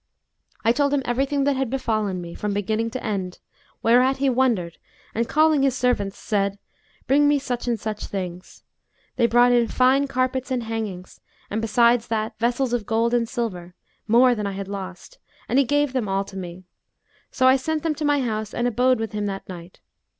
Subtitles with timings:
[0.65, 3.37] I told him everything that had befallen me, from beginning to end,
[3.83, 4.79] whereat he wondered
[5.13, 6.57] and calling his servants, said,
[7.05, 8.63] 'Bring me such and such things.'
[9.17, 13.75] They brought in fine carpets and hangings and, besides that, vessels of gold and silver,
[14.07, 16.63] more than I had lost, and he gave them all to me;
[17.29, 19.81] so I sent them to my house and abode with him that night.